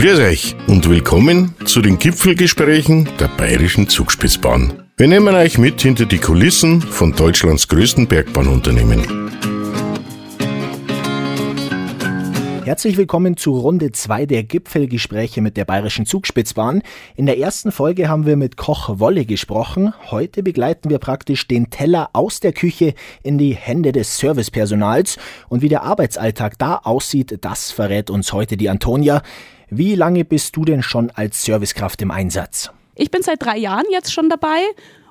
Grüß 0.00 0.18
euch 0.20 0.56
und 0.66 0.88
willkommen 0.88 1.54
zu 1.66 1.82
den 1.82 1.98
Gipfelgesprächen 1.98 3.06
der 3.20 3.28
Bayerischen 3.28 3.86
Zugspitzbahn. 3.86 4.82
Wir 4.96 5.08
nehmen 5.08 5.34
euch 5.34 5.58
mit 5.58 5.82
hinter 5.82 6.06
die 6.06 6.16
Kulissen 6.16 6.80
von 6.80 7.12
Deutschlands 7.12 7.68
größten 7.68 8.06
Bergbahnunternehmen. 8.06 9.02
Herzlich 12.64 12.96
willkommen 12.96 13.36
zu 13.36 13.58
Runde 13.58 13.92
2 13.92 14.24
der 14.24 14.44
Gipfelgespräche 14.44 15.42
mit 15.42 15.58
der 15.58 15.66
Bayerischen 15.66 16.06
Zugspitzbahn. 16.06 16.80
In 17.14 17.26
der 17.26 17.36
ersten 17.36 17.70
Folge 17.70 18.08
haben 18.08 18.24
wir 18.24 18.36
mit 18.36 18.56
Koch 18.56 19.00
Wolle 19.00 19.26
gesprochen. 19.26 19.92
Heute 20.10 20.42
begleiten 20.42 20.88
wir 20.88 20.98
praktisch 20.98 21.46
den 21.46 21.68
Teller 21.68 22.08
aus 22.14 22.40
der 22.40 22.54
Küche 22.54 22.94
in 23.22 23.36
die 23.36 23.54
Hände 23.54 23.92
des 23.92 24.16
Servicepersonals. 24.16 25.18
Und 25.50 25.60
wie 25.60 25.68
der 25.68 25.82
Arbeitsalltag 25.82 26.58
da 26.58 26.76
aussieht, 26.76 27.36
das 27.42 27.70
verrät 27.70 28.08
uns 28.08 28.32
heute 28.32 28.56
die 28.56 28.70
Antonia. 28.70 29.20
Wie 29.72 29.94
lange 29.94 30.24
bist 30.24 30.56
du 30.56 30.64
denn 30.64 30.82
schon 30.82 31.10
als 31.10 31.44
Servicekraft 31.44 32.02
im 32.02 32.10
Einsatz? 32.10 32.70
Ich 32.96 33.12
bin 33.12 33.22
seit 33.22 33.40
drei 33.40 33.56
Jahren 33.56 33.84
jetzt 33.92 34.12
schon 34.12 34.28
dabei 34.28 34.58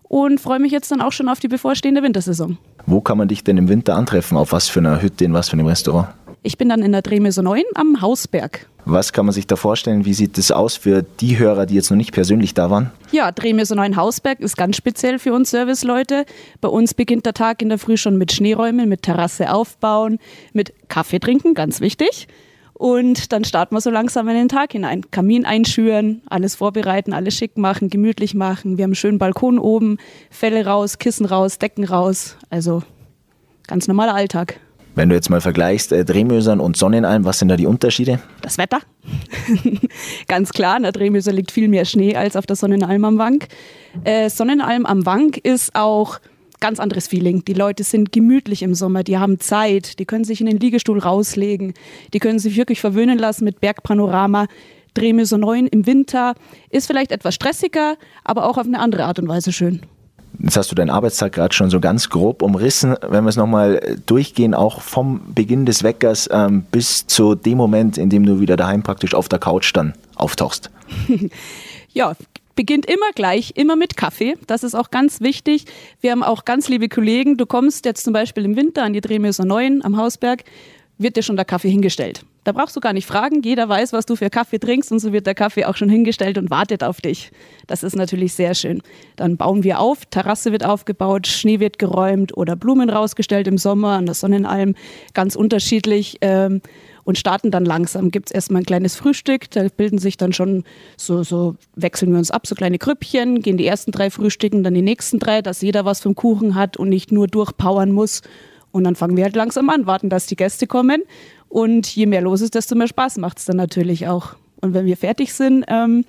und 0.04 0.42
freue 0.42 0.60
mich 0.60 0.74
jetzt 0.74 0.92
dann 0.92 1.00
auch 1.00 1.14
schon 1.14 1.30
auf 1.30 1.40
die 1.40 1.48
bevorstehende 1.48 2.04
Wintersaison. 2.04 2.58
Wo 2.86 3.00
kann 3.00 3.18
man 3.18 3.30
dich 3.30 3.46
denn 3.46 3.56
im 3.56 3.70
Winter 3.70 3.96
antreffen? 3.96 4.38
Auf 4.38 4.52
was 4.52 4.68
für 4.68 4.80
einer 4.82 5.02
Hütte, 5.02 5.24
in 5.24 5.32
was 5.32 5.48
für 5.48 5.54
einem 5.54 5.68
Restaurant? 5.68 6.10
Ich 6.44 6.58
bin 6.58 6.68
dann 6.68 6.82
in 6.82 6.92
der 6.92 7.02
Drehmesser 7.02 7.42
9 7.42 7.64
am 7.76 8.02
Hausberg. 8.02 8.68
Was 8.84 9.14
kann 9.14 9.26
man 9.26 9.34
sich 9.34 9.48
da 9.48 9.56
vorstellen? 9.56 10.04
Wie 10.04 10.14
sieht 10.14 10.38
das 10.38 10.52
aus 10.52 10.76
für 10.76 11.04
die 11.04 11.40
Hörer, 11.40 11.66
die 11.66 11.76
jetzt 11.76 11.90
noch 11.90 11.98
nicht 11.98 12.12
persönlich 12.12 12.54
da 12.54 12.70
waren? 12.70 12.92
Ja, 13.14 13.32
Drehmesser 13.32 13.76
9 13.76 13.96
Hausberg 13.96 14.42
ist 14.42 14.58
ganz 14.58 14.76
speziell 14.76 15.20
für 15.20 15.32
uns 15.32 15.52
Serviceleute. 15.52 16.26
Bei 16.60 16.68
uns 16.68 16.94
beginnt 16.94 17.26
der 17.26 17.34
Tag 17.34 17.62
in 17.62 17.70
der 17.70 17.78
Früh 17.78 17.96
schon 17.96 18.18
mit 18.18 18.34
Schneeräumen, 18.34 18.90
mit 18.90 19.04
Terrasse 19.04 19.54
aufbauen, 19.54 20.20
mit 20.52 20.74
Kaffee 20.90 21.20
trinken, 21.20 21.54
ganz 21.54 21.80
wichtig. 21.80 22.28
Und 22.80 23.34
dann 23.34 23.44
starten 23.44 23.76
wir 23.76 23.82
so 23.82 23.90
langsam 23.90 24.30
in 24.30 24.36
den 24.36 24.48
Tag 24.48 24.72
hinein. 24.72 25.12
Kamin 25.12 25.46
einschüren, 25.46 26.22
alles 26.30 26.56
vorbereiten, 26.56 27.12
alles 27.12 27.36
schick 27.36 27.58
machen, 27.58 27.90
gemütlich 27.90 28.36
machen. 28.36 28.78
Wir 28.78 28.84
haben 28.84 28.92
einen 28.92 28.96
schönen 28.96 29.18
Balkon 29.18 29.60
oben, 29.60 29.98
Felle 30.30 30.66
raus, 30.66 30.98
Kissen 30.98 31.26
raus, 31.26 31.60
Decken 31.60 31.84
raus. 31.84 32.38
Also 32.50 32.82
ganz 33.68 33.90
normaler 33.90 34.16
Alltag. 34.16 34.62
Wenn 34.96 35.10
du 35.10 35.16
jetzt 35.16 35.30
mal 35.30 35.42
vergleichst, 35.42 35.92
äh, 35.92 36.06
Drehmösern 36.06 36.62
und 36.62 36.78
Sonnenalm, 36.78 37.26
was 37.26 37.40
sind 37.40 37.50
da 37.50 37.58
die 37.58 37.68
Unterschiede? 37.68 38.20
Das 38.42 38.58
Wetter. 38.58 38.80
Ganz 40.30 40.52
klar, 40.52 40.78
in 40.78 40.84
der 40.84 40.94
Drehmöser 40.94 41.34
liegt 41.34 41.52
viel 41.52 41.68
mehr 41.68 41.84
Schnee 41.84 42.16
als 42.16 42.38
auf 42.38 42.46
der 42.46 42.56
Sonnenalm 42.56 43.04
am 43.04 43.18
Wank. 43.18 43.50
Äh, 44.06 44.30
Sonnenalm 44.30 44.86
am 44.86 45.06
Wank 45.06 45.38
ist 45.38 45.76
auch 45.76 46.20
ganz 46.60 46.80
anderes 46.80 47.08
Feeling. 47.08 47.44
Die 47.46 47.54
Leute 47.54 47.84
sind 47.84 48.12
gemütlich 48.12 48.62
im 48.64 48.76
Sommer, 48.76 49.04
die 49.04 49.18
haben 49.18 49.40
Zeit, 49.40 50.00
die 50.00 50.06
können 50.06 50.24
sich 50.24 50.42
in 50.42 50.48
den 50.48 50.60
Liegestuhl 50.60 51.00
rauslegen, 51.00 51.74
die 52.14 52.20
können 52.20 52.40
sich 52.40 52.56
wirklich 52.56 52.82
verwöhnen 52.82 53.18
lassen 53.18 53.46
mit 53.46 53.60
Bergpanorama. 53.60 54.48
Drehmöser 54.94 55.38
9 55.38 55.68
im 55.68 55.86
Winter 55.86 56.34
ist 56.70 56.88
vielleicht 56.88 57.12
etwas 57.12 57.36
stressiger, 57.36 57.96
aber 58.24 58.50
auch 58.50 58.58
auf 58.58 58.66
eine 58.66 58.80
andere 58.80 59.06
Art 59.06 59.20
und 59.20 59.28
Weise 59.28 59.52
schön. 59.52 59.82
Jetzt 60.42 60.56
hast 60.56 60.72
du 60.72 60.76
deinen 60.76 60.90
Arbeitstag 60.90 61.34
gerade 61.34 61.54
schon 61.54 61.70
so 61.70 61.80
ganz 61.80 62.10
grob 62.10 62.42
umrissen. 62.42 62.96
Wenn 63.08 63.26
wir 63.26 63.30
es 63.30 63.36
nochmal 63.36 63.98
durchgehen, 64.06 64.54
auch 64.54 64.82
vom 64.82 65.22
Beginn 65.34 65.66
des 65.66 65.84
Weckers 65.84 66.30
ähm, 66.32 66.64
bis 66.72 67.08
zu 67.08 67.36
dem 67.36 67.58
Moment, 67.58 67.98
in 67.98 68.10
dem 68.10 68.26
du 68.26 68.40
wieder 68.40 68.56
daheim 68.56 68.82
praktisch 68.82 69.14
auf 69.14 69.28
der 69.28 69.40
Couch 69.40 69.72
dann 69.74 69.94
auftauchst. 70.16 70.70
ja, 71.94 72.14
beginnt 72.60 72.88
immer 72.88 73.14
gleich, 73.16 73.54
immer 73.56 73.78
mit 73.78 73.96
Kaffee. 73.96 74.36
Das 74.48 74.66
ist 74.66 74.76
auch 74.76 74.92
ganz 74.92 75.22
wichtig. 75.22 75.64
Wir 76.02 76.12
haben 76.12 76.24
auch 76.24 76.44
ganz 76.44 76.68
liebe 76.68 76.90
Kollegen. 76.90 77.38
Du 77.38 77.46
kommst 77.46 77.86
jetzt 77.86 78.04
zum 78.04 78.12
Beispiel 78.12 78.44
im 78.44 78.58
Winter 78.58 78.84
an 78.84 78.92
die 78.92 79.00
Drehmöser 79.00 79.46
9 79.46 79.82
am 79.82 79.96
Hausberg, 79.96 80.44
wird 80.98 81.16
dir 81.16 81.24
schon 81.24 81.38
der 81.38 81.46
Kaffee 81.46 81.70
hingestellt. 81.70 82.26
Da 82.44 82.52
brauchst 82.52 82.76
du 82.76 82.80
gar 82.80 82.94
nicht 82.94 83.06
fragen. 83.06 83.42
Jeder 83.44 83.68
weiß, 83.68 83.94
was 83.94 84.06
du 84.06 84.16
für 84.16 84.30
Kaffee 84.30 84.60
trinkst 84.60 84.92
und 84.92 85.00
so 85.00 85.12
wird 85.12 85.28
der 85.28 85.36
Kaffee 85.36 85.66
auch 85.66 85.76
schon 85.76 85.90
hingestellt 85.90 86.38
und 86.38 86.50
wartet 86.50 86.84
auf 86.84 87.02
dich. 87.02 87.32
Das 87.68 87.84
ist 87.84 87.96
natürlich 87.96 88.34
sehr 88.34 88.56
schön. 88.56 88.82
Dann 89.16 89.38
bauen 89.38 89.64
wir 89.64 89.80
auf, 89.80 90.06
Terrasse 90.06 90.52
wird 90.52 90.66
aufgebaut, 90.66 91.28
Schnee 91.28 91.60
wird 91.60 91.80
geräumt 91.80 92.36
oder 92.36 92.56
Blumen 92.56 92.90
rausgestellt 92.90 93.48
im 93.48 93.58
Sommer 93.58 93.90
an 93.90 94.06
der 94.06 94.16
Sonnenalm. 94.16 94.76
Ganz 95.14 95.36
unterschiedlich. 95.36 96.18
Ähm, 96.22 96.62
und 97.10 97.18
starten 97.18 97.50
dann 97.50 97.66
langsam. 97.66 98.12
Gibt 98.12 98.30
es 98.30 98.36
erstmal 98.36 98.62
ein 98.62 98.66
kleines 98.66 98.96
Frühstück, 98.96 99.50
da 99.50 99.68
bilden 99.76 99.98
sich 99.98 100.16
dann 100.16 100.32
schon 100.32 100.64
so, 100.96 101.24
so, 101.24 101.56
wechseln 101.76 102.12
wir 102.12 102.20
uns 102.20 102.30
ab, 102.30 102.46
so 102.46 102.54
kleine 102.54 102.78
Krüppchen, 102.78 103.42
gehen 103.42 103.58
die 103.58 103.66
ersten 103.66 103.92
drei 103.92 104.12
Frühstücken, 104.12 104.64
dann 104.64 104.76
die 104.76 104.84
nächsten 104.84 105.18
drei, 105.18 105.42
dass 105.42 105.62
jeder 105.62 105.86
was 105.86 106.02
vom 106.02 106.14
Kuchen 106.14 106.54
hat 106.54 106.78
und 106.78 106.88
nicht 106.88 107.12
nur 107.12 107.26
durchpowern 107.26 107.92
muss. 107.92 108.22
Und 108.72 108.84
dann 108.84 108.96
fangen 108.96 109.18
wir 109.18 109.24
halt 109.24 109.36
langsam 109.36 109.72
an, 109.72 109.88
warten, 109.88 110.10
dass 110.10 110.28
die 110.28 110.36
Gäste 110.36 110.68
kommen 110.68 111.02
und 111.50 111.88
je 111.94 112.06
mehr 112.06 112.22
los 112.22 112.42
ist, 112.42 112.56
desto 112.56 112.76
mehr 112.76 112.88
Spaß 112.88 113.18
macht 113.18 113.40
es 113.40 113.46
dann 113.46 113.58
natürlich 113.58 114.08
auch. 114.08 114.36
Und 114.62 114.74
wenn 114.74 114.86
wir 114.86 114.98
fertig 114.98 115.34
sind, 115.34 115.66
ähm, 115.68 116.06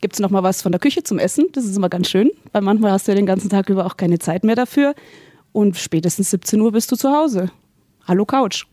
gibt 0.00 0.14
es 0.14 0.20
nochmal 0.20 0.42
was 0.42 0.60
von 0.60 0.72
der 0.72 0.80
Küche 0.80 1.02
zum 1.02 1.18
Essen. 1.18 1.46
Das 1.52 1.64
ist 1.64 1.76
immer 1.76 1.88
ganz 1.88 2.10
schön, 2.10 2.30
weil 2.52 2.62
manchmal 2.62 2.92
hast 2.92 3.06
du 3.06 3.12
ja 3.12 3.16
den 3.16 3.26
ganzen 3.26 3.48
Tag 3.48 3.70
über 3.70 3.86
auch 3.86 3.96
keine 3.96 4.18
Zeit 4.18 4.44
mehr 4.44 4.56
dafür. 4.56 4.94
Und 5.52 5.76
spätestens 5.76 6.30
17 6.30 6.60
Uhr 6.60 6.72
bist 6.72 6.90
du 6.90 6.96
zu 6.96 7.10
Hause. 7.10 7.50
Hallo 8.06 8.26
Couch. 8.26 8.66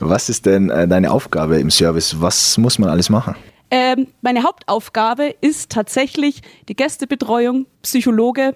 Was 0.00 0.28
ist 0.28 0.44
denn 0.44 0.70
äh, 0.70 0.88
deine 0.88 1.12
Aufgabe 1.12 1.58
im 1.58 1.70
Service? 1.70 2.20
Was 2.20 2.58
muss 2.58 2.78
man 2.78 2.90
alles 2.90 3.08
machen? 3.08 3.36
Ähm, 3.70 4.08
meine 4.20 4.42
Hauptaufgabe 4.42 5.34
ist 5.40 5.70
tatsächlich 5.70 6.42
die 6.68 6.76
Gästebetreuung, 6.76 7.66
Psychologe, 7.82 8.54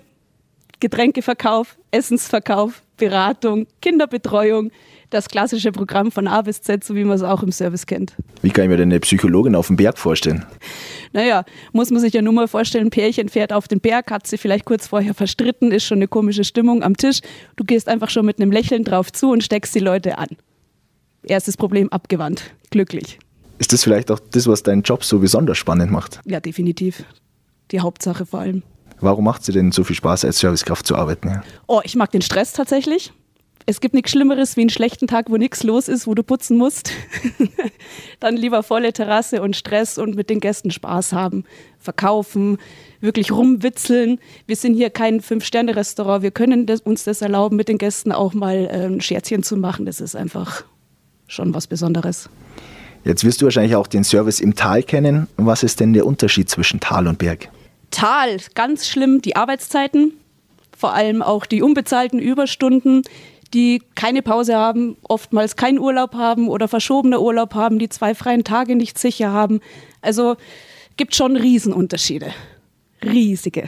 Getränkeverkauf, 0.80 1.76
Essensverkauf, 1.90 2.82
Beratung, 2.96 3.66
Kinderbetreuung, 3.80 4.70
das 5.10 5.28
klassische 5.28 5.72
Programm 5.72 6.12
von 6.12 6.28
A 6.28 6.42
bis 6.42 6.60
Z, 6.60 6.84
so 6.84 6.94
wie 6.94 7.04
man 7.04 7.16
es 7.16 7.22
auch 7.22 7.42
im 7.42 7.50
Service 7.50 7.86
kennt. 7.86 8.14
Wie 8.42 8.50
kann 8.50 8.64
ich 8.64 8.70
mir 8.70 8.76
denn 8.76 8.90
eine 8.90 9.00
Psychologin 9.00 9.54
auf 9.54 9.68
dem 9.68 9.76
Berg 9.76 9.98
vorstellen? 9.98 10.44
Naja, 11.12 11.44
muss 11.72 11.90
man 11.90 12.00
sich 12.00 12.12
ja 12.12 12.22
nur 12.22 12.34
mal 12.34 12.48
vorstellen, 12.48 12.88
ein 12.88 12.90
Pärchen 12.90 13.28
fährt 13.28 13.52
auf 13.52 13.68
den 13.68 13.80
Berg, 13.80 14.10
hat 14.10 14.26
sich 14.26 14.40
vielleicht 14.40 14.66
kurz 14.66 14.86
vorher 14.86 15.14
verstritten, 15.14 15.72
ist 15.72 15.84
schon 15.84 15.98
eine 15.98 16.08
komische 16.08 16.44
Stimmung 16.44 16.82
am 16.82 16.96
Tisch. 16.96 17.20
Du 17.56 17.64
gehst 17.64 17.88
einfach 17.88 18.10
schon 18.10 18.26
mit 18.26 18.40
einem 18.40 18.52
Lächeln 18.52 18.84
drauf 18.84 19.10
zu 19.12 19.30
und 19.30 19.42
steckst 19.42 19.74
die 19.74 19.80
Leute 19.80 20.18
an. 20.18 20.28
Erstes 21.22 21.56
Problem 21.56 21.88
abgewandt. 21.90 22.42
Glücklich. 22.70 23.18
Ist 23.58 23.72
das 23.72 23.82
vielleicht 23.82 24.10
auch 24.10 24.20
das, 24.20 24.46
was 24.46 24.62
deinen 24.62 24.82
Job 24.82 25.04
so 25.04 25.18
besonders 25.18 25.58
spannend 25.58 25.90
macht? 25.90 26.20
Ja, 26.24 26.38
definitiv. 26.40 27.04
Die 27.70 27.80
Hauptsache 27.80 28.24
vor 28.24 28.40
allem. 28.40 28.62
Warum 29.00 29.24
macht 29.24 29.40
es 29.40 29.46
dir 29.46 29.52
denn 29.52 29.72
so 29.72 29.84
viel 29.84 29.96
Spaß, 29.96 30.24
als 30.24 30.38
Servicekraft 30.38 30.86
zu 30.86 30.96
arbeiten? 30.96 31.42
Oh, 31.66 31.80
ich 31.84 31.96
mag 31.96 32.10
den 32.10 32.22
Stress 32.22 32.52
tatsächlich 32.52 33.12
es 33.68 33.80
gibt 33.80 33.92
nichts 33.92 34.12
Schlimmeres 34.12 34.56
wie 34.56 34.62
einen 34.62 34.70
schlechten 34.70 35.06
Tag, 35.06 35.28
wo 35.28 35.36
nichts 35.36 35.62
los 35.62 35.88
ist, 35.88 36.06
wo 36.06 36.14
du 36.14 36.22
putzen 36.22 36.56
musst. 36.56 36.90
Dann 38.18 38.34
lieber 38.34 38.62
volle 38.62 38.94
Terrasse 38.94 39.42
und 39.42 39.56
Stress 39.56 39.98
und 39.98 40.16
mit 40.16 40.30
den 40.30 40.40
Gästen 40.40 40.70
Spaß 40.70 41.12
haben, 41.12 41.44
verkaufen, 41.78 42.56
wirklich 43.02 43.30
rumwitzeln. 43.30 44.20
Wir 44.46 44.56
sind 44.56 44.72
hier 44.72 44.88
kein 44.88 45.20
Fünf-Sterne-Restaurant. 45.20 46.22
Wir 46.22 46.30
können 46.30 46.64
das, 46.64 46.80
uns 46.80 47.04
das 47.04 47.20
erlauben, 47.20 47.56
mit 47.56 47.68
den 47.68 47.76
Gästen 47.76 48.10
auch 48.10 48.32
mal 48.32 48.56
äh, 48.56 48.86
ein 48.86 49.02
Scherzchen 49.02 49.42
zu 49.42 49.58
machen. 49.58 49.84
Das 49.84 50.00
ist 50.00 50.16
einfach 50.16 50.64
schon 51.26 51.52
was 51.52 51.66
Besonderes. 51.66 52.30
Jetzt 53.04 53.22
wirst 53.22 53.42
du 53.42 53.44
wahrscheinlich 53.44 53.76
auch 53.76 53.86
den 53.86 54.02
Service 54.02 54.40
im 54.40 54.54
Tal 54.54 54.82
kennen. 54.82 55.26
Was 55.36 55.62
ist 55.62 55.80
denn 55.80 55.92
der 55.92 56.06
Unterschied 56.06 56.48
zwischen 56.48 56.80
Tal 56.80 57.06
und 57.06 57.18
Berg? 57.18 57.50
Tal, 57.90 58.38
ganz 58.54 58.86
schlimm, 58.86 59.22
die 59.22 59.36
Arbeitszeiten, 59.36 60.12
vor 60.76 60.92
allem 60.92 61.22
auch 61.22 61.46
die 61.46 61.62
unbezahlten 61.62 62.18
Überstunden 62.18 63.02
die 63.54 63.82
keine 63.94 64.22
Pause 64.22 64.56
haben, 64.56 64.96
oftmals 65.02 65.56
keinen 65.56 65.78
Urlaub 65.78 66.14
haben 66.14 66.48
oder 66.48 66.68
verschobene 66.68 67.20
Urlaub 67.20 67.54
haben, 67.54 67.78
die 67.78 67.88
zwei 67.88 68.14
freien 68.14 68.44
Tage 68.44 68.76
nicht 68.76 68.98
sicher 68.98 69.32
haben. 69.32 69.60
Also 70.02 70.36
gibt 70.96 71.14
schon 71.14 71.36
Riesenunterschiede. 71.36 72.32
Riesige. 73.02 73.64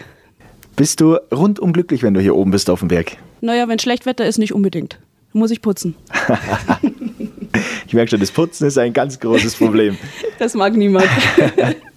Bist 0.77 1.01
du 1.01 1.17
rundum 1.33 1.73
glücklich, 1.73 2.03
wenn 2.03 2.15
du 2.15 2.21
hier 2.21 2.37
oben 2.37 2.51
bist 2.51 2.71
auf 2.71 2.81
dem 2.81 2.89
Berg? 2.89 3.17
Naja, 3.41 3.69
wenn 3.69 3.79
Schlechtwetter 3.79 4.27
ist, 4.27 4.39
nicht 4.39 4.53
unbedingt. 4.53 4.99
Muss 5.33 5.51
ich 5.51 5.63
putzen. 5.63 5.95
ich 7.87 7.95
merke 7.95 8.11
schon, 8.11 8.21
das 8.21 8.33
Putzen 8.33 8.67
ist 8.67 8.79
ein 8.79 8.93
ganz 8.93 9.21
großes 9.21 9.57
Problem. 9.57 9.97
das 10.39 10.55
mag 10.55 10.75
niemand. 10.77 11.09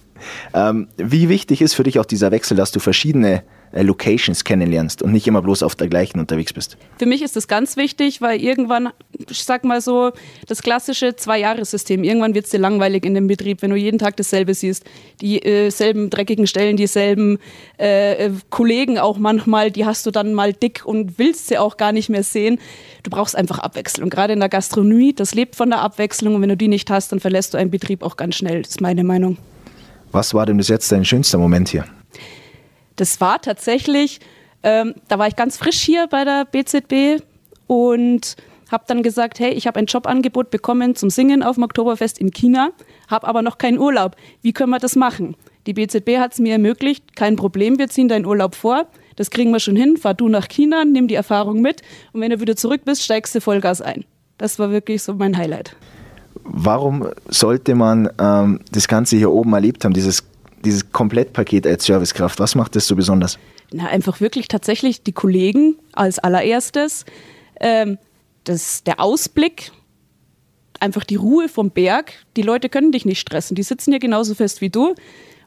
ähm, 0.54 0.88
wie 0.96 1.28
wichtig 1.28 1.60
ist 1.60 1.74
für 1.74 1.82
dich 1.82 1.98
auch 1.98 2.04
dieser 2.04 2.30
Wechsel, 2.30 2.56
dass 2.56 2.72
du 2.72 2.80
verschiedene 2.80 3.42
äh, 3.74 3.82
Locations 3.82 4.44
kennenlernst 4.44 5.02
und 5.02 5.10
nicht 5.10 5.26
immer 5.26 5.42
bloß 5.42 5.64
auf 5.64 5.74
der 5.74 5.88
gleichen 5.88 6.20
unterwegs 6.20 6.52
bist? 6.52 6.76
Für 6.96 7.06
mich 7.06 7.22
ist 7.22 7.34
das 7.34 7.48
ganz 7.48 7.76
wichtig, 7.76 8.20
weil 8.20 8.40
irgendwann, 8.40 8.90
ich 9.28 9.42
sag 9.42 9.64
mal 9.64 9.80
so, 9.80 10.12
das 10.46 10.62
klassische 10.62 11.16
Zwei-Jahres-System, 11.16 12.04
irgendwann 12.04 12.34
wird 12.34 12.44
es 12.44 12.52
dir 12.52 12.58
langweilig 12.58 13.04
in 13.04 13.14
dem 13.14 13.26
Betrieb, 13.26 13.62
wenn 13.62 13.70
du 13.70 13.76
jeden 13.76 13.98
Tag 13.98 14.16
dasselbe 14.16 14.54
siehst. 14.54 14.84
Dieselben 15.20 16.06
äh, 16.06 16.10
dreckigen 16.10 16.46
Stellen, 16.46 16.76
dieselben 16.76 17.38
äh, 17.78 18.30
Kollegen 18.48 18.98
auch 18.98 19.18
manchmal, 19.18 19.72
die 19.72 19.84
hast 19.84 20.06
du 20.06 20.12
dann 20.12 20.34
mal 20.34 20.52
dick 20.52 20.82
und 20.84 21.18
willst 21.18 21.48
sie 21.48 21.58
auch 21.58 21.76
gar 21.76 21.90
nicht 21.90 22.08
mehr 22.08 22.22
sehen. 22.22 22.60
Du 23.02 23.10
brauchst 23.10 23.34
einfach 23.34 23.58
Abwechslung. 23.58 24.08
Gerade 24.08 24.34
in 24.34 24.40
der 24.40 24.48
Gastronomie, 24.48 25.14
das 25.14 25.34
lebt 25.34 25.56
von 25.56 25.70
der 25.70 25.80
Abwechslung 25.80 26.36
und 26.36 26.42
wenn 26.42 26.48
du 26.48 26.56
die 26.56 26.68
nicht 26.68 26.90
hast, 26.90 27.10
dann 27.10 27.18
verlässt 27.18 27.54
du 27.54 27.58
einen 27.58 27.70
Betrieb 27.70 28.04
auch 28.04 28.16
ganz 28.16 28.36
schnell. 28.36 28.62
Das 28.62 28.70
ist 28.70 28.80
meine 28.80 29.02
Meinung. 29.02 29.36
Was 30.14 30.32
war 30.32 30.46
denn 30.46 30.56
bis 30.56 30.68
jetzt 30.68 30.92
dein 30.92 31.04
schönster 31.04 31.38
Moment 31.38 31.68
hier? 31.68 31.86
Das 32.94 33.20
war 33.20 33.42
tatsächlich, 33.42 34.20
ähm, 34.62 34.94
da 35.08 35.18
war 35.18 35.26
ich 35.26 35.34
ganz 35.34 35.56
frisch 35.56 35.80
hier 35.80 36.06
bei 36.06 36.24
der 36.24 36.44
BZB 36.44 37.20
und 37.66 38.36
habe 38.70 38.84
dann 38.86 39.02
gesagt, 39.02 39.40
hey, 39.40 39.50
ich 39.50 39.66
habe 39.66 39.80
ein 39.80 39.86
Jobangebot 39.86 40.50
bekommen 40.50 40.94
zum 40.94 41.10
Singen 41.10 41.42
auf 41.42 41.56
dem 41.56 41.64
Oktoberfest 41.64 42.20
in 42.20 42.30
China, 42.30 42.70
habe 43.10 43.26
aber 43.26 43.42
noch 43.42 43.58
keinen 43.58 43.78
Urlaub. 43.78 44.14
Wie 44.40 44.52
können 44.52 44.70
wir 44.70 44.78
das 44.78 44.94
machen? 44.94 45.36
Die 45.66 45.74
BZB 45.74 46.18
hat 46.18 46.34
es 46.34 46.38
mir 46.38 46.52
ermöglicht, 46.52 47.16
kein 47.16 47.34
Problem, 47.34 47.80
wir 47.80 47.88
ziehen 47.88 48.06
deinen 48.06 48.24
Urlaub 48.24 48.54
vor. 48.54 48.86
Das 49.16 49.30
kriegen 49.30 49.50
wir 49.50 49.58
schon 49.58 49.74
hin. 49.74 49.96
Fahr 49.96 50.14
du 50.14 50.28
nach 50.28 50.46
China, 50.46 50.84
nimm 50.84 51.08
die 51.08 51.14
Erfahrung 51.16 51.60
mit 51.60 51.82
und 52.12 52.20
wenn 52.20 52.30
du 52.30 52.40
wieder 52.40 52.54
zurück 52.54 52.82
bist, 52.84 53.02
steigst 53.02 53.34
du 53.34 53.40
Vollgas 53.40 53.80
ein. 53.80 54.04
Das 54.38 54.60
war 54.60 54.70
wirklich 54.70 55.02
so 55.02 55.14
mein 55.14 55.36
Highlight. 55.36 55.76
Warum 56.44 57.08
sollte 57.28 57.74
man 57.74 58.10
ähm, 58.18 58.60
das 58.70 58.86
Ganze 58.86 59.16
hier 59.16 59.30
oben 59.30 59.52
erlebt 59.54 59.84
haben, 59.84 59.94
dieses, 59.94 60.24
dieses 60.64 60.92
Komplettpaket 60.92 61.66
als 61.66 61.84
Servicekraft? 61.84 62.38
Was 62.38 62.54
macht 62.54 62.76
das 62.76 62.86
so 62.86 62.94
besonders? 62.94 63.38
Na, 63.72 63.86
einfach 63.86 64.20
wirklich 64.20 64.48
tatsächlich 64.48 65.02
die 65.02 65.12
Kollegen 65.12 65.76
als 65.94 66.18
allererstes, 66.18 67.06
ähm, 67.60 67.98
das, 68.44 68.84
der 68.84 69.00
Ausblick, 69.00 69.72
einfach 70.80 71.04
die 71.04 71.16
Ruhe 71.16 71.48
vom 71.48 71.70
Berg. 71.70 72.12
Die 72.36 72.42
Leute 72.42 72.68
können 72.68 72.92
dich 72.92 73.06
nicht 73.06 73.20
stressen. 73.20 73.54
Die 73.54 73.62
sitzen 73.62 73.92
ja 73.92 73.98
genauso 73.98 74.34
fest 74.34 74.60
wie 74.60 74.68
du. 74.68 74.94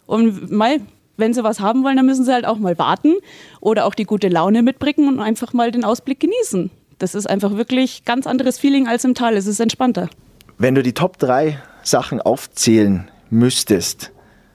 Und 0.08 0.52
mal, 0.52 0.80
wenn 1.16 1.34
sie 1.34 1.44
was 1.44 1.60
haben 1.60 1.84
wollen, 1.84 1.98
dann 1.98 2.06
müssen 2.08 2.26
sie 2.26 2.34
halt 2.34 2.46
auch 2.46 2.58
mal 2.58 2.78
warten 2.80 3.14
oder 3.62 3.86
auch 3.86 3.94
die 3.94 4.06
gute 4.06 4.30
Laune 4.30 4.64
mitbringen 4.64 5.08
und 5.08 5.20
einfach 5.20 5.54
mal 5.54 5.72
den 5.72 5.84
Ausblick 5.84 6.20
genießen. 6.20 6.72
Das 6.98 7.14
ist 7.14 7.30
einfach 7.30 7.56
wirklich 7.56 8.04
ganz 8.04 8.26
anderes 8.26 8.58
Feeling 8.58 8.88
als 8.88 9.06
im 9.06 9.14
Tal. 9.14 9.36
Es 9.36 9.46
ist 9.46 9.60
entspannter. 9.60 10.10
Wenn 10.59 10.74
du 10.74 10.81
die 10.81 10.94
Top 10.94 11.19
3 11.19 11.62
Sachen 11.83 12.19
aufzählen 12.19 13.12
müsstest, 13.30 14.12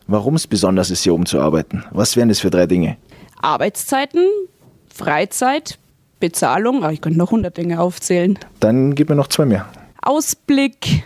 warum 0.08 0.34
es 0.34 0.49
besonders 0.49 0.90
ist, 0.90 1.04
hier 1.04 1.14
oben 1.14 1.26
zu 1.26 1.40
arbeiten, 1.40 1.84
was 1.93 2.16
wären 2.16 2.28
das 2.28 2.40
für 2.40 2.50
drei 2.50 2.66
Dinge? 2.66 2.96
Arbeitszeiten, 3.40 4.26
Freizeit, 4.93 5.78
Bezahlung, 6.19 6.82
ah, 6.82 6.90
ich 6.90 7.00
könnte 7.00 7.19
noch 7.19 7.28
100 7.28 7.56
Dinge 7.56 7.81
aufzählen. 7.81 8.37
Dann 8.58 8.96
gib 8.96 9.10
mir 9.10 9.14
noch 9.14 9.28
zwei 9.28 9.44
mehr. 9.44 9.69
Ausblick, 10.02 11.04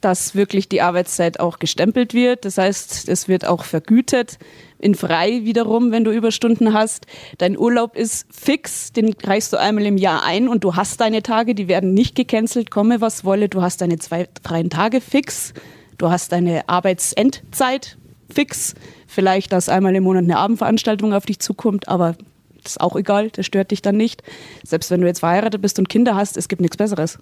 dass 0.00 0.36
wirklich 0.36 0.68
die 0.68 0.80
Arbeitszeit 0.80 1.40
auch 1.40 1.58
gestempelt 1.58 2.14
wird. 2.14 2.44
Das 2.44 2.56
heißt, 2.56 3.08
es 3.08 3.26
wird 3.26 3.44
auch 3.44 3.64
vergütet. 3.64 4.38
In 4.78 4.94
frei 4.94 5.40
wiederum, 5.44 5.90
wenn 5.90 6.04
du 6.04 6.12
Überstunden 6.12 6.72
hast. 6.72 7.06
Dein 7.38 7.58
Urlaub 7.58 7.96
ist 7.96 8.26
fix, 8.30 8.92
den 8.92 9.14
reichst 9.24 9.52
du 9.52 9.56
einmal 9.56 9.86
im 9.86 9.96
Jahr 9.96 10.24
ein 10.24 10.48
und 10.48 10.62
du 10.62 10.76
hast 10.76 11.00
deine 11.00 11.22
Tage, 11.22 11.54
die 11.54 11.66
werden 11.66 11.94
nicht 11.94 12.14
gecancelt, 12.14 12.70
komme 12.70 13.00
was 13.00 13.24
wolle. 13.24 13.48
Du 13.48 13.60
hast 13.60 13.80
deine 13.80 13.98
zwei 13.98 14.28
freien 14.42 14.70
Tage 14.70 15.00
fix. 15.00 15.52
Du 15.98 16.10
hast 16.10 16.30
deine 16.30 16.68
Arbeitsendzeit 16.68 17.98
fix. 18.32 18.74
Vielleicht, 19.08 19.52
dass 19.52 19.68
einmal 19.68 19.96
im 19.96 20.04
Monat 20.04 20.24
eine 20.24 20.38
Abendveranstaltung 20.38 21.12
auf 21.12 21.26
dich 21.26 21.40
zukommt, 21.40 21.88
aber 21.88 22.14
das 22.62 22.72
ist 22.72 22.80
auch 22.80 22.96
egal, 22.96 23.30
das 23.30 23.46
stört 23.46 23.70
dich 23.70 23.82
dann 23.82 23.96
nicht. 23.96 24.22
Selbst 24.62 24.90
wenn 24.90 25.00
du 25.00 25.06
jetzt 25.06 25.20
verheiratet 25.20 25.60
bist 25.62 25.78
und 25.78 25.88
Kinder 25.88 26.14
hast, 26.14 26.36
es 26.36 26.48
gibt 26.48 26.60
nichts 26.60 26.76
Besseres. 26.76 27.18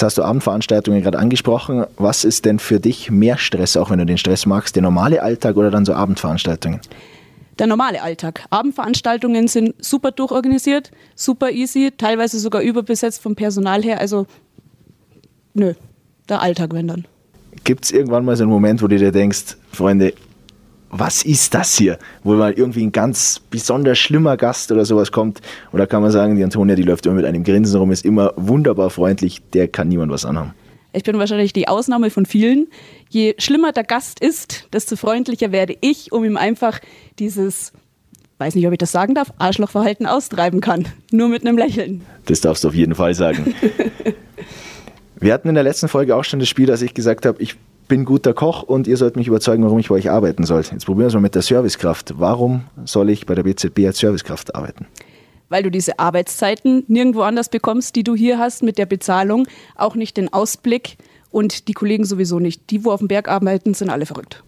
Jetzt 0.00 0.06
hast 0.06 0.16
du 0.16 0.22
Abendveranstaltungen 0.22 1.02
gerade 1.02 1.18
angesprochen. 1.18 1.84
Was 1.98 2.24
ist 2.24 2.46
denn 2.46 2.58
für 2.58 2.80
dich 2.80 3.10
mehr 3.10 3.36
Stress, 3.36 3.76
auch 3.76 3.90
wenn 3.90 3.98
du 3.98 4.06
den 4.06 4.16
Stress 4.16 4.46
magst, 4.46 4.74
der 4.74 4.82
normale 4.82 5.22
Alltag 5.22 5.58
oder 5.58 5.70
dann 5.70 5.84
so 5.84 5.92
Abendveranstaltungen? 5.92 6.80
Der 7.58 7.66
normale 7.66 8.00
Alltag. 8.00 8.46
Abendveranstaltungen 8.48 9.46
sind 9.46 9.74
super 9.84 10.10
durchorganisiert, 10.10 10.90
super 11.14 11.50
easy, 11.50 11.92
teilweise 11.94 12.38
sogar 12.38 12.62
überbesetzt 12.62 13.20
vom 13.20 13.36
Personal 13.36 13.82
her. 13.82 14.00
Also, 14.00 14.26
nö, 15.52 15.74
der 16.30 16.40
Alltag, 16.40 16.72
wenn 16.72 16.88
dann. 16.88 17.04
Gibt 17.64 17.84
es 17.84 17.90
irgendwann 17.90 18.24
mal 18.24 18.36
so 18.36 18.44
einen 18.44 18.52
Moment, 18.52 18.80
wo 18.82 18.86
du 18.86 18.96
dir 18.96 19.12
denkst, 19.12 19.58
Freunde, 19.70 20.14
was 20.90 21.22
ist 21.22 21.54
das 21.54 21.76
hier? 21.76 21.98
Wo 22.24 22.34
mal 22.34 22.52
irgendwie 22.52 22.84
ein 22.84 22.92
ganz 22.92 23.40
besonders 23.50 23.98
schlimmer 23.98 24.36
Gast 24.36 24.70
oder 24.72 24.84
sowas 24.84 25.12
kommt. 25.12 25.40
Oder 25.72 25.86
kann 25.86 26.02
man 26.02 26.10
sagen, 26.10 26.36
die 26.36 26.44
Antonia, 26.44 26.74
die 26.74 26.82
läuft 26.82 27.06
immer 27.06 27.16
mit 27.16 27.24
einem 27.24 27.44
Grinsen 27.44 27.78
rum, 27.78 27.92
ist 27.92 28.04
immer 28.04 28.32
wunderbar 28.36 28.90
freundlich, 28.90 29.40
der 29.52 29.68
kann 29.68 29.88
niemand 29.88 30.12
was 30.12 30.24
anhaben. 30.24 30.52
Ich 30.92 31.04
bin 31.04 31.18
wahrscheinlich 31.18 31.52
die 31.52 31.68
Ausnahme 31.68 32.10
von 32.10 32.26
vielen. 32.26 32.66
Je 33.08 33.34
schlimmer 33.38 33.70
der 33.70 33.84
Gast 33.84 34.18
ist, 34.20 34.66
desto 34.72 34.96
freundlicher 34.96 35.52
werde 35.52 35.76
ich, 35.80 36.10
um 36.10 36.24
ihm 36.24 36.36
einfach 36.36 36.80
dieses, 37.20 37.72
weiß 38.38 38.56
nicht, 38.56 38.66
ob 38.66 38.72
ich 38.72 38.78
das 38.78 38.90
sagen 38.90 39.14
darf, 39.14 39.32
Arschlochverhalten 39.38 40.06
austreiben 40.06 40.60
kann. 40.60 40.88
Nur 41.12 41.28
mit 41.28 41.46
einem 41.46 41.56
Lächeln. 41.56 42.04
Das 42.26 42.40
darfst 42.40 42.64
du 42.64 42.68
auf 42.68 42.74
jeden 42.74 42.96
Fall 42.96 43.14
sagen. 43.14 43.54
Wir 45.20 45.34
hatten 45.34 45.48
in 45.48 45.54
der 45.54 45.64
letzten 45.64 45.86
Folge 45.86 46.16
auch 46.16 46.24
schon 46.24 46.40
das 46.40 46.48
Spiel, 46.48 46.66
dass 46.66 46.82
ich 46.82 46.94
gesagt 46.94 47.26
habe, 47.26 47.40
ich 47.42 47.56
bin 47.90 48.06
guter 48.06 48.32
Koch 48.32 48.62
und 48.62 48.86
ihr 48.86 48.96
sollt 48.96 49.16
mich 49.16 49.26
überzeugen, 49.26 49.64
warum 49.64 49.78
ich 49.80 49.88
bei 49.88 49.96
euch 49.96 50.10
arbeiten 50.10 50.44
soll. 50.44 50.62
Jetzt 50.62 50.86
probieren 50.86 51.00
wir 51.00 51.06
es 51.08 51.14
mal 51.14 51.20
mit 51.20 51.34
der 51.34 51.42
Servicekraft. 51.42 52.14
Warum 52.16 52.62
soll 52.86 53.10
ich 53.10 53.26
bei 53.26 53.34
der 53.34 53.42
BZB 53.42 53.80
als 53.84 53.98
Servicekraft 53.98 54.54
arbeiten? 54.54 54.86
Weil 55.48 55.64
du 55.64 55.70
diese 55.70 55.98
Arbeitszeiten 55.98 56.84
nirgendwo 56.86 57.22
anders 57.22 57.48
bekommst, 57.48 57.96
die 57.96 58.04
du 58.04 58.14
hier 58.14 58.38
hast 58.38 58.62
mit 58.62 58.78
der 58.78 58.86
Bezahlung, 58.86 59.48
auch 59.74 59.96
nicht 59.96 60.16
den 60.16 60.32
Ausblick 60.32 60.98
und 61.30 61.66
die 61.66 61.72
Kollegen 61.72 62.04
sowieso 62.04 62.38
nicht. 62.38 62.70
Die, 62.70 62.84
wo 62.84 62.92
auf 62.92 63.00
dem 63.00 63.08
Berg 63.08 63.28
arbeiten, 63.28 63.74
sind 63.74 63.90
alle 63.90 64.06
verrückt. 64.06 64.44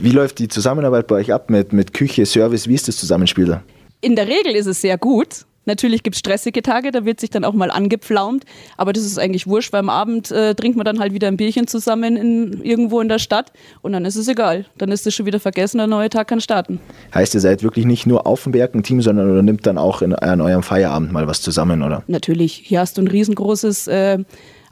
Wie 0.00 0.10
läuft 0.10 0.40
die 0.40 0.48
Zusammenarbeit 0.48 1.06
bei 1.06 1.14
euch 1.14 1.32
ab 1.32 1.50
mit, 1.50 1.72
mit 1.72 1.94
Küche, 1.94 2.26
Service? 2.26 2.66
Wie 2.66 2.74
ist 2.74 2.88
das 2.88 2.96
Zusammenspiel 2.96 3.46
da? 3.46 3.62
In 4.00 4.16
der 4.16 4.26
Regel 4.26 4.56
ist 4.56 4.66
es 4.66 4.80
sehr 4.80 4.98
gut. 4.98 5.46
Natürlich 5.64 6.02
gibt 6.02 6.16
es 6.16 6.20
stressige 6.20 6.62
Tage, 6.62 6.90
da 6.90 7.04
wird 7.04 7.20
sich 7.20 7.30
dann 7.30 7.44
auch 7.44 7.52
mal 7.52 7.70
angepflaumt, 7.70 8.44
aber 8.76 8.92
das 8.92 9.04
ist 9.04 9.18
eigentlich 9.18 9.46
wurscht, 9.46 9.72
weil 9.72 9.80
am 9.80 9.90
Abend 9.90 10.30
äh, 10.30 10.54
trinkt 10.54 10.76
man 10.76 10.84
dann 10.84 10.98
halt 10.98 11.12
wieder 11.14 11.28
ein 11.28 11.36
Bierchen 11.36 11.66
zusammen 11.66 12.16
in, 12.16 12.62
irgendwo 12.62 13.00
in 13.00 13.08
der 13.08 13.20
Stadt 13.20 13.52
und 13.80 13.92
dann 13.92 14.04
ist 14.04 14.16
es 14.16 14.26
egal. 14.26 14.66
Dann 14.78 14.90
ist 14.90 15.06
es 15.06 15.14
schon 15.14 15.26
wieder 15.26 15.38
vergessen, 15.38 15.78
der 15.78 15.86
neue 15.86 16.10
Tag 16.10 16.28
kann 16.28 16.40
starten. 16.40 16.80
Heißt, 17.14 17.34
ihr 17.34 17.40
seid 17.40 17.62
wirklich 17.62 17.86
nicht 17.86 18.06
nur 18.06 18.26
auf 18.26 18.42
dem 18.42 18.52
Berg 18.52 18.74
ein 18.74 18.82
Team, 18.82 19.00
sondern 19.02 19.30
oder 19.30 19.42
nimmt 19.42 19.66
dann 19.66 19.78
auch 19.78 20.02
in, 20.02 20.14
an 20.14 20.40
eurem 20.40 20.62
Feierabend 20.62 21.12
mal 21.12 21.26
was 21.28 21.42
zusammen, 21.42 21.82
oder? 21.82 22.02
Natürlich, 22.08 22.54
hier 22.54 22.80
hast 22.80 22.98
du 22.98 23.02
ein 23.02 23.08
riesengroßes 23.08 23.86
äh, 23.86 24.18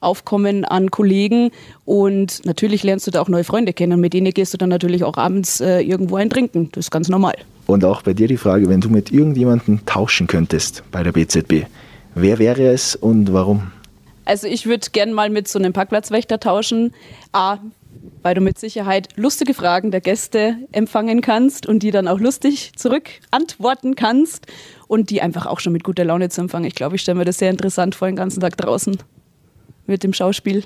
Aufkommen 0.00 0.64
an 0.64 0.90
Kollegen 0.90 1.50
und 1.84 2.44
natürlich 2.46 2.82
lernst 2.82 3.06
du 3.06 3.10
da 3.10 3.20
auch 3.20 3.28
neue 3.28 3.44
Freunde 3.44 3.74
kennen 3.74 3.92
und 3.92 4.00
mit 4.00 4.14
denen 4.14 4.32
gehst 4.32 4.54
du 4.54 4.58
dann 4.58 4.70
natürlich 4.70 5.04
auch 5.04 5.18
abends 5.18 5.60
äh, 5.60 5.80
irgendwo 5.80 6.16
ein 6.16 6.30
trinken. 6.30 6.70
Das 6.72 6.86
ist 6.86 6.90
ganz 6.90 7.10
normal. 7.10 7.34
Und 7.70 7.84
auch 7.84 8.02
bei 8.02 8.14
dir 8.14 8.26
die 8.26 8.36
Frage, 8.36 8.68
wenn 8.68 8.80
du 8.80 8.88
mit 8.88 9.12
irgendjemandem 9.12 9.86
tauschen 9.86 10.26
könntest 10.26 10.82
bei 10.90 11.04
der 11.04 11.12
BZB, 11.12 11.66
wer 12.16 12.38
wäre 12.40 12.66
es 12.66 12.96
und 12.96 13.32
warum? 13.32 13.70
Also 14.24 14.48
ich 14.48 14.66
würde 14.66 14.88
gern 14.90 15.12
mal 15.12 15.30
mit 15.30 15.46
so 15.46 15.58
einem 15.58 15.72
Parkplatzwächter 15.72 16.40
tauschen. 16.40 16.92
A, 17.32 17.58
weil 18.22 18.34
du 18.34 18.40
mit 18.40 18.58
Sicherheit 18.58 19.08
lustige 19.14 19.54
Fragen 19.54 19.92
der 19.92 20.00
Gäste 20.00 20.56
empfangen 20.72 21.20
kannst 21.20 21.66
und 21.66 21.84
die 21.84 21.92
dann 21.92 22.08
auch 22.08 22.18
lustig 22.18 22.72
zurück 22.74 23.08
antworten 23.30 23.94
kannst 23.94 24.46
und 24.88 25.10
die 25.10 25.22
einfach 25.22 25.46
auch 25.46 25.60
schon 25.60 25.72
mit 25.72 25.84
guter 25.84 26.04
Laune 26.04 26.28
zu 26.28 26.40
empfangen. 26.40 26.66
Ich 26.66 26.74
glaube, 26.74 26.96
ich 26.96 27.02
stelle 27.02 27.18
mir 27.18 27.24
das 27.24 27.38
sehr 27.38 27.50
interessant 27.50 27.94
vor, 27.94 28.08
den 28.08 28.16
ganzen 28.16 28.40
Tag 28.40 28.56
draußen 28.56 28.98
mit 29.86 30.02
dem 30.02 30.12
Schauspiel. 30.12 30.64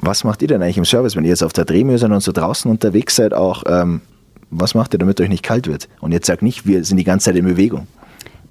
Was 0.00 0.22
macht 0.22 0.42
ihr 0.42 0.48
denn 0.48 0.62
eigentlich 0.62 0.78
im 0.78 0.84
Service, 0.84 1.16
wenn 1.16 1.24
ihr 1.24 1.30
jetzt 1.30 1.42
auf 1.42 1.52
der 1.52 1.64
Drehmühle 1.64 2.06
und 2.06 2.20
so 2.20 2.30
draußen 2.30 2.70
unterwegs 2.70 3.16
seid? 3.16 3.34
Auch 3.34 3.64
ähm, 3.66 4.02
was 4.54 4.74
macht 4.74 4.94
ihr, 4.94 4.98
damit 4.98 5.20
euch 5.20 5.28
nicht 5.28 5.42
kalt 5.42 5.66
wird? 5.66 5.88
Und 6.00 6.12
jetzt 6.12 6.26
sagt 6.26 6.42
nicht, 6.42 6.66
wir 6.66 6.84
sind 6.84 6.96
die 6.96 7.04
ganze 7.04 7.26
Zeit 7.26 7.36
in 7.36 7.44
Bewegung. 7.44 7.86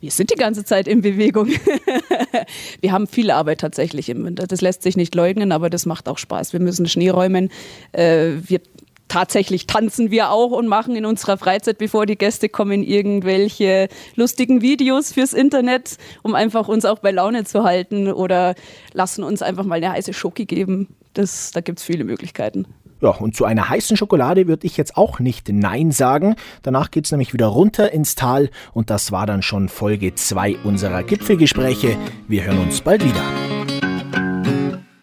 Wir 0.02 0.12
sind 0.12 0.32
die 0.32 0.36
ganze 0.36 0.66
Zeit 0.66 0.88
in 0.88 1.02
Bewegung. 1.02 1.48
wir 2.82 2.92
haben 2.92 3.08
viel 3.08 3.32
Arbeit 3.32 3.62
tatsächlich 3.62 4.10
im 4.10 4.26
Winter. 4.26 4.48
Das 4.48 4.60
lässt 4.60 4.84
sich 4.84 4.98
nicht 4.98 5.16
leugnen, 5.16 5.54
aber 5.54 5.70
das 5.70 5.86
macht 5.86 6.10
auch 6.10 6.18
Spaß. 6.18 6.52
Wir 6.52 6.60
müssen 6.60 6.88
Schnee 6.90 7.10
räumen. 7.10 7.50
Äh, 7.94 8.32
wir 8.46 8.60
tatsächlich 9.08 9.66
tanzen 9.66 10.12
wir 10.12 10.32
auch 10.32 10.52
und 10.52 10.68
machen 10.68 10.96
in 10.98 11.06
unserer 11.06 11.38
Freizeit, 11.38 11.78
bevor 11.78 12.06
die 12.06 12.18
Gäste 12.18 12.50
kommen, 12.50 12.84
irgendwelche 12.84 13.88
lustigen 14.16 14.62
Videos 14.62 15.14
fürs 15.14 15.32
Internet, 15.34 15.98
um 16.22 16.36
einfach 16.36 16.68
uns 16.68 16.84
auch 16.84 17.00
bei 17.00 17.12
Laune 17.12 17.46
zu 17.46 17.64
halten 17.64 18.12
oder 18.12 18.56
lassen 18.92 19.24
uns 19.24 19.42
einfach 19.42 19.64
mal 19.64 19.76
eine 19.76 19.92
heiße 19.92 20.14
Schoki 20.14 20.46
geben. 20.46 20.90
Das, 21.14 21.52
da 21.52 21.62
gibt 21.62 21.80
es 21.80 21.86
viele 21.86 22.04
Möglichkeiten. 22.04 22.66
Ja, 23.04 23.10
und 23.10 23.36
zu 23.36 23.44
einer 23.44 23.68
heißen 23.68 23.98
Schokolade 23.98 24.48
würde 24.48 24.66
ich 24.66 24.78
jetzt 24.78 24.96
auch 24.96 25.20
nicht 25.20 25.50
Nein 25.50 25.92
sagen. 25.92 26.38
Danach 26.62 26.90
geht 26.90 27.04
es 27.04 27.12
nämlich 27.12 27.34
wieder 27.34 27.48
runter 27.48 27.92
ins 27.92 28.16
Tal 28.16 28.50
und 28.72 28.90
das 28.90 29.12
war 29.12 29.26
dann 29.26 29.42
schon 29.42 29.68
Folge 29.68 30.16
2 30.16 30.60
unserer 30.64 31.04
Gipfelgespräche. 31.04 31.98
Wir 32.30 32.46
hören 32.46 32.60
uns 32.60 32.80
bald 32.80 33.04
wieder. 33.04 33.22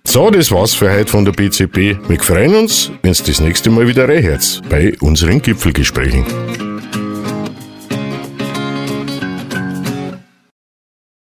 So, 0.05 0.31
das 0.31 0.51
war's 0.51 0.73
für 0.73 0.91
heute 0.91 1.11
von 1.11 1.27
der 1.27 1.33
BCP. 1.33 1.99
Wir 2.09 2.21
freuen 2.21 2.55
uns, 2.55 2.91
wenn 3.03 3.11
es 3.11 3.23
das 3.23 3.39
nächste 3.39 3.69
Mal 3.69 3.87
wieder 3.87 4.09
reinhört 4.09 4.63
bei 4.71 4.95
unseren 5.01 5.43
Gipfelgesprächen. 5.43 6.70